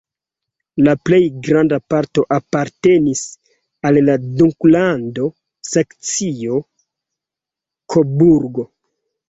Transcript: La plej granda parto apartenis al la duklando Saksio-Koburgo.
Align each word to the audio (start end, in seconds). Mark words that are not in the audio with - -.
La 0.85 0.93
plej 1.09 1.19
granda 1.47 1.77
parto 1.93 2.23
apartenis 2.37 3.21
al 3.91 4.01
la 4.07 4.17
duklando 4.41 5.29
Saksio-Koburgo. 5.73 8.71